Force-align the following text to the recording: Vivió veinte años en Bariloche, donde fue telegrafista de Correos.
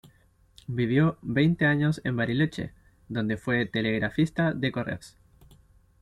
Vivió 0.65 1.19
veinte 1.21 1.67
años 1.67 2.01
en 2.03 2.15
Bariloche, 2.15 2.73
donde 3.07 3.37
fue 3.37 3.67
telegrafista 3.67 4.51
de 4.51 4.71
Correos. 4.71 5.15